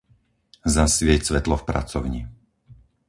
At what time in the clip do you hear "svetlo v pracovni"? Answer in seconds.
1.29-2.21